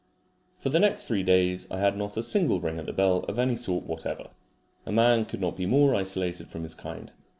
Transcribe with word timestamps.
For 0.57 0.69
the 0.69 0.79
next 0.79 1.07
three 1.07 1.21
days 1.21 1.69
I 1.69 1.77
had 1.77 1.95
not 1.95 2.17
a 2.17 2.23
single 2.23 2.59
ring 2.59 2.79
at 2.79 2.87
the 2.87 2.91
bell 2.91 3.17
of 3.27 3.37
any 3.37 3.55
sort 3.55 3.83
whatever. 3.85 4.31
A 4.83 4.91
man 4.91 5.25
could 5.25 5.39
not 5.41 5.55
be 5.55 5.67
more 5.67 5.93
isolated 5.93 6.47
from 6.47 6.63
his 6.63 6.73
kind. 6.73 7.13